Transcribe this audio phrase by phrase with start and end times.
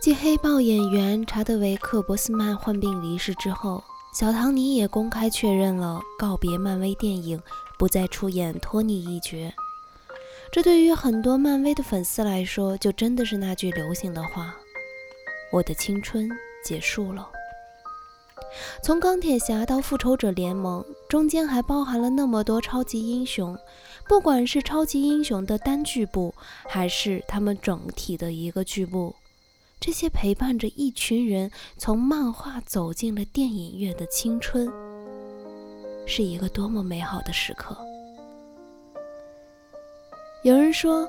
[0.00, 3.82] 继黑豹演员查德维克·博斯曼患病离世之后，
[4.14, 7.42] 小唐尼也公开确认了告别漫威电影，
[7.76, 9.52] 不再出演托尼一角。
[10.52, 14.54] 这对于很多漫威的粉丝来说，就真的是那句流行的话
[15.50, 16.30] ：“我的青春
[16.64, 17.28] 结束了。”
[18.84, 23.58] 从钢铁侠到复仇者联盟，中间还包含了那么多超级英雄，
[24.08, 26.32] 不管是超级英雄的单剧部，
[26.68, 29.14] 还是他们整体的一个剧部，
[29.80, 34.70] 这些陪伴着一群人从漫画走进了电影院的青春，
[36.06, 37.76] 是一个多么美好的时刻。
[40.42, 41.08] 有人说，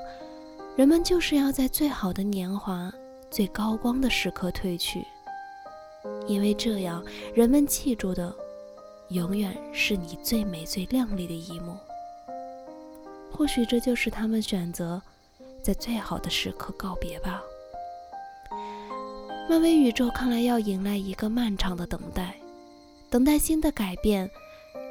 [0.76, 2.92] 人们就是要在最好的年华、
[3.32, 5.04] 最高光的时刻退去，
[6.28, 8.34] 因为这样人们记住的，
[9.09, 11.76] 永远是你最美、最亮丽的一幕。
[13.31, 15.02] 或许这就是他们选择
[15.61, 17.42] 在最好的时刻告别吧。
[19.50, 22.39] 漫威宇宙看来要迎来一个漫长的等待，
[23.09, 24.30] 等待新的改变，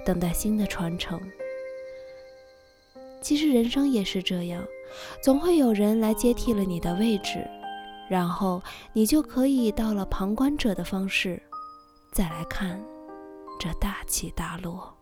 [0.05, 1.21] 等待新的传承。
[3.23, 4.61] 其实人生也是这样，
[5.23, 7.49] 总会有人来接替了你的位置，
[8.11, 8.61] 然后
[8.93, 11.41] 你就可以到了旁观者的方式，
[12.13, 12.85] 再来看
[13.61, 14.98] 这大起大落。